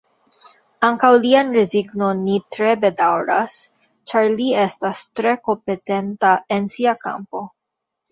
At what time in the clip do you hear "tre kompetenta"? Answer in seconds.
5.21-6.33